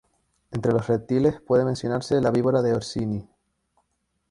Entre 0.49 0.71
los 0.71 0.87
reptiles, 0.87 1.39
puede 1.41 1.63
mencionarse 1.63 2.19
la 2.21 2.31
víbora 2.31 2.63
de 2.63 2.73
Orsini. 2.73 3.29